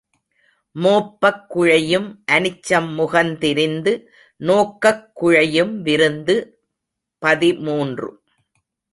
[0.75, 3.93] மோப்பக் குழையும் அனிச்சம் முகந்திரிந்து
[4.35, 6.35] நோக்கக் குழையும் விருந்து
[7.17, 8.09] பதிமூன்று.